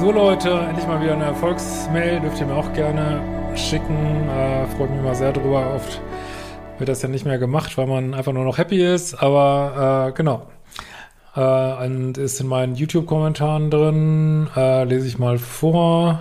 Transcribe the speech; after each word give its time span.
So 0.00 0.10
Leute, 0.12 0.48
endlich 0.48 0.86
mal 0.86 0.98
wieder 1.02 1.12
eine 1.12 1.26
Erfolgsmail. 1.26 2.20
Dürft 2.20 2.40
ihr 2.40 2.46
mir 2.46 2.54
auch 2.54 2.72
gerne 2.72 3.20
schicken. 3.54 4.30
Äh, 4.30 4.66
freut 4.68 4.90
mich 4.90 5.02
mal 5.02 5.14
sehr 5.14 5.30
drüber. 5.30 5.74
Oft 5.74 6.00
wird 6.78 6.88
das 6.88 7.02
ja 7.02 7.08
nicht 7.10 7.26
mehr 7.26 7.36
gemacht, 7.36 7.76
weil 7.76 7.86
man 7.86 8.14
einfach 8.14 8.32
nur 8.32 8.44
noch 8.44 8.56
happy 8.56 8.82
ist. 8.82 9.22
Aber 9.22 10.08
äh, 10.08 10.12
genau. 10.12 10.46
Äh, 11.36 11.84
und 11.84 12.16
ist 12.16 12.40
in 12.40 12.46
meinen 12.46 12.76
YouTube-Kommentaren 12.76 13.70
drin. 13.70 14.48
Äh, 14.56 14.84
lese 14.84 15.06
ich 15.06 15.18
mal 15.18 15.36
vor. 15.36 16.18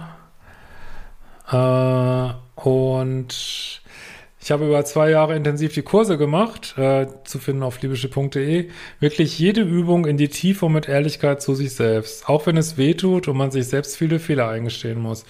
Äh, 1.50 2.34
und 2.62 3.82
ich 4.42 4.52
habe 4.52 4.68
über 4.68 4.86
zwei 4.86 5.10
Jahre 5.10 5.36
intensiv 5.36 5.74
die 5.74 5.82
Kurse 5.82 6.18
gemacht, 6.18 6.78
äh, 6.78 7.08
zu 7.26 7.40
finden 7.40 7.62
auf 7.62 7.82
libysche.de. 7.82 8.70
Wirklich 9.00 9.38
jede 9.38 9.62
Übung 9.62 10.06
in 10.06 10.16
die 10.18 10.30
Tiefe 10.30 10.66
und 10.66 10.74
mit 10.74 10.88
Ehrlichkeit 10.88 11.42
zu 11.42 11.56
sich 11.56 11.76
selbst. 11.76 12.30
Auch 12.30 12.46
wenn 12.46 12.56
es 12.56 12.78
weh 12.78 12.94
tut 12.94 13.28
und 13.28 13.36
man 13.36 13.52
sich 13.52 13.68
selbst 13.68 13.98
viele 13.98 14.20
Fehler 14.20 14.48
eingestehen 14.48 15.02
muss. 15.02 15.26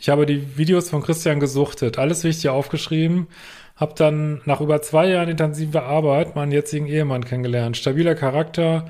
Ich 0.00 0.08
habe 0.08 0.24
die 0.24 0.56
Videos 0.56 0.88
von 0.88 1.02
Christian 1.02 1.40
gesuchtet, 1.40 1.98
alles 1.98 2.22
wichtig 2.22 2.48
aufgeschrieben, 2.48 3.26
habe 3.74 3.94
dann 3.96 4.40
nach 4.44 4.60
über 4.60 4.80
zwei 4.82 5.08
Jahren 5.08 5.28
intensiver 5.28 5.82
Arbeit 5.82 6.36
meinen 6.36 6.52
jetzigen 6.52 6.86
Ehemann 6.86 7.24
kennengelernt. 7.24 7.76
Stabiler 7.76 8.14
Charakter, 8.14 8.86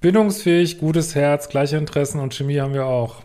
bindungsfähig, 0.00 0.78
gutes 0.78 1.16
Herz, 1.16 1.48
gleiche 1.48 1.76
Interessen 1.76 2.20
und 2.20 2.34
Chemie 2.34 2.60
haben 2.60 2.74
wir 2.74 2.86
auch. 2.86 3.22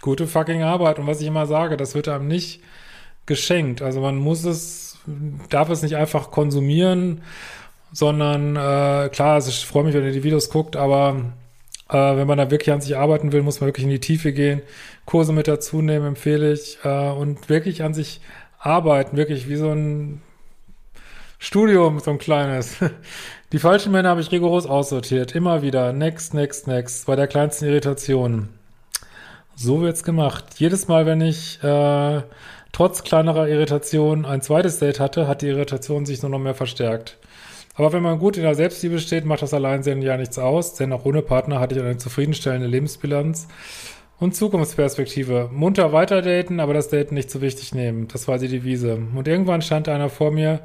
Gute 0.00 0.26
fucking 0.26 0.64
Arbeit. 0.64 0.98
Und 0.98 1.06
was 1.06 1.20
ich 1.20 1.28
immer 1.28 1.46
sage, 1.46 1.76
das 1.76 1.94
wird 1.94 2.08
einem 2.08 2.26
nicht 2.26 2.60
geschenkt. 3.26 3.82
Also 3.82 4.00
man 4.00 4.16
muss 4.16 4.44
es, 4.44 4.98
darf 5.48 5.70
es 5.70 5.82
nicht 5.82 5.96
einfach 5.96 6.30
konsumieren, 6.30 7.22
sondern 7.92 8.56
äh, 8.56 9.08
klar, 9.10 9.34
also 9.34 9.50
ich 9.50 9.66
freue 9.66 9.84
mich, 9.84 9.94
wenn 9.94 10.04
ihr 10.04 10.12
die 10.12 10.24
Videos 10.24 10.50
guckt, 10.50 10.76
aber 10.76 11.32
äh, 11.88 12.16
wenn 12.16 12.26
man 12.26 12.38
da 12.38 12.50
wirklich 12.50 12.72
an 12.72 12.80
sich 12.80 12.96
arbeiten 12.96 13.32
will, 13.32 13.42
muss 13.42 13.60
man 13.60 13.68
wirklich 13.68 13.84
in 13.84 13.90
die 13.90 14.00
Tiefe 14.00 14.32
gehen, 14.32 14.62
Kurse 15.04 15.32
mit 15.32 15.48
dazu 15.48 15.82
nehmen, 15.82 16.06
empfehle 16.06 16.52
ich, 16.52 16.78
äh, 16.84 17.10
und 17.10 17.48
wirklich 17.48 17.82
an 17.82 17.94
sich 17.94 18.20
arbeiten, 18.58 19.16
wirklich 19.16 19.48
wie 19.48 19.56
so 19.56 19.70
ein 19.70 20.22
Studium, 21.38 21.98
so 21.98 22.12
ein 22.12 22.18
kleines. 22.18 22.76
Die 23.52 23.58
falschen 23.58 23.92
Männer 23.92 24.10
habe 24.10 24.20
ich 24.20 24.30
rigoros 24.30 24.64
aussortiert. 24.64 25.34
Immer 25.34 25.60
wieder. 25.60 25.92
Next, 25.92 26.32
next, 26.34 26.68
next. 26.68 27.06
Bei 27.06 27.16
der 27.16 27.26
kleinsten 27.26 27.66
Irritation. 27.66 28.48
So 29.54 29.80
wird's 29.80 30.02
gemacht. 30.02 30.44
Jedes 30.56 30.88
Mal, 30.88 31.06
wenn 31.06 31.20
ich 31.20 31.62
äh, 31.62 32.22
trotz 32.72 33.04
kleinerer 33.04 33.48
Irritation 33.48 34.24
ein 34.24 34.42
zweites 34.42 34.78
Date 34.78 34.98
hatte, 34.98 35.28
hat 35.28 35.42
die 35.42 35.48
Irritation 35.48 36.06
sich 36.06 36.22
nur 36.22 36.30
noch 36.30 36.38
mehr 36.38 36.54
verstärkt. 36.54 37.18
Aber 37.74 37.92
wenn 37.92 38.02
man 38.02 38.18
gut 38.18 38.36
in 38.36 38.42
der 38.42 38.54
Selbstliebe 38.54 38.98
steht, 38.98 39.24
macht 39.24 39.42
das 39.42 39.54
Alleinsehen 39.54 40.02
ja 40.02 40.16
nichts 40.16 40.38
aus, 40.38 40.74
denn 40.74 40.92
auch 40.92 41.04
ohne 41.04 41.22
Partner 41.22 41.60
hatte 41.60 41.74
ich 41.74 41.80
eine 41.80 41.96
zufriedenstellende 41.96 42.66
Lebensbilanz 42.66 43.48
und 44.18 44.36
Zukunftsperspektive. 44.36 45.48
Munter 45.52 45.92
weiter 45.92 46.22
daten, 46.22 46.60
aber 46.60 46.74
das 46.74 46.88
Daten 46.88 47.14
nicht 47.14 47.30
zu 47.30 47.40
wichtig 47.40 47.74
nehmen. 47.74 48.08
Das 48.08 48.28
war 48.28 48.38
die 48.38 48.48
Devise. 48.48 49.00
Und 49.14 49.26
irgendwann 49.26 49.62
stand 49.62 49.88
einer 49.88 50.10
vor 50.10 50.30
mir, 50.30 50.60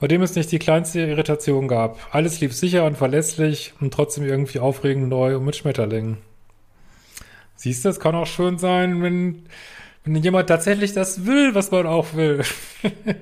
bei 0.00 0.08
dem 0.08 0.22
es 0.22 0.34
nicht 0.34 0.50
die 0.50 0.58
kleinste 0.58 1.00
Irritation 1.00 1.68
gab. 1.68 1.98
Alles 2.10 2.40
lief 2.40 2.52
sicher 2.52 2.84
und 2.84 2.98
verlässlich 2.98 3.72
und 3.80 3.94
trotzdem 3.94 4.24
irgendwie 4.24 4.58
aufregend 4.58 5.08
neu 5.08 5.36
und 5.36 5.44
mit 5.44 5.56
Schmetterlingen. 5.56 6.18
Siehst 7.56 7.84
du, 7.84 7.88
es 7.88 8.00
kann 8.00 8.14
auch 8.14 8.26
schön 8.26 8.58
sein, 8.58 9.02
wenn 9.02 9.44
wenn 10.04 10.16
jemand 10.16 10.48
tatsächlich 10.48 10.92
das 10.92 11.24
will, 11.26 11.54
was 11.54 11.70
man 11.70 11.86
auch 11.86 12.14
will. 12.14 12.42
äh, 12.84 13.16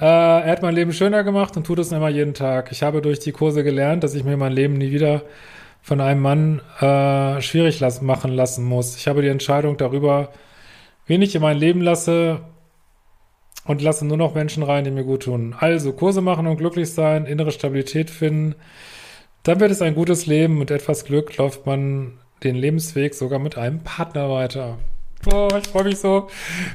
er 0.00 0.50
hat 0.50 0.62
mein 0.62 0.74
Leben 0.74 0.92
schöner 0.92 1.22
gemacht 1.22 1.56
und 1.56 1.66
tut 1.66 1.78
es 1.78 1.92
immer 1.92 2.08
jeden 2.08 2.34
Tag. 2.34 2.72
Ich 2.72 2.82
habe 2.82 3.02
durch 3.02 3.18
die 3.18 3.32
Kurse 3.32 3.62
gelernt, 3.62 4.04
dass 4.04 4.14
ich 4.14 4.24
mir 4.24 4.36
mein 4.38 4.52
Leben 4.52 4.74
nie 4.74 4.90
wieder 4.90 5.22
von 5.82 6.00
einem 6.00 6.22
Mann 6.22 6.60
äh, 6.80 7.42
schwierig 7.42 7.80
las 7.80 8.00
machen 8.00 8.32
lassen 8.32 8.64
muss. 8.64 8.96
Ich 8.96 9.06
habe 9.06 9.22
die 9.22 9.28
Entscheidung 9.28 9.76
darüber, 9.76 10.32
wen 11.06 11.22
ich 11.22 11.34
in 11.34 11.42
mein 11.42 11.58
Leben 11.58 11.82
lasse 11.82 12.40
und 13.64 13.82
lasse 13.82 14.06
nur 14.06 14.16
noch 14.16 14.34
Menschen 14.34 14.62
rein, 14.62 14.84
die 14.84 14.90
mir 14.90 15.04
gut 15.04 15.24
tun. 15.24 15.54
Also 15.58 15.92
Kurse 15.92 16.22
machen 16.22 16.46
und 16.46 16.56
glücklich 16.56 16.92
sein, 16.92 17.26
innere 17.26 17.52
Stabilität 17.52 18.08
finden. 18.08 18.54
Dann 19.42 19.60
wird 19.60 19.70
es 19.70 19.82
ein 19.82 19.94
gutes 19.94 20.24
Leben. 20.26 20.58
Mit 20.58 20.70
etwas 20.70 21.04
Glück 21.04 21.36
läuft 21.36 21.66
man 21.66 22.18
den 22.42 22.56
Lebensweg 22.56 23.14
sogar 23.14 23.38
mit 23.38 23.58
einem 23.58 23.80
Partner 23.80 24.30
weiter. 24.30 24.78
Oh, 25.26 25.48
ich 25.56 25.68
freue 25.68 25.84
mich 25.84 25.98
so. 25.98 26.28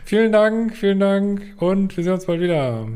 Vielen 0.06 0.32
Dank, 0.32 0.76
vielen 0.76 1.00
Dank 1.00 1.56
und 1.60 1.96
wir 1.96 2.04
sehen 2.04 2.14
uns 2.14 2.26
bald 2.26 2.42
wieder. 2.42 2.88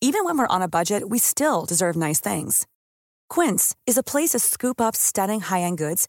Even 0.00 0.24
when 0.24 0.38
we're 0.38 0.46
on 0.48 0.62
a 0.62 0.68
budget, 0.68 1.10
we 1.10 1.18
still 1.18 1.66
deserve 1.66 1.94
nice 1.96 2.20
things. 2.20 2.66
Quince 3.28 3.74
is 3.86 3.98
a 3.98 4.02
place 4.02 4.30
to 4.30 4.38
scoop 4.38 4.80
up 4.80 4.96
stunning 4.96 5.40
high-end 5.40 5.76
goods 5.76 6.08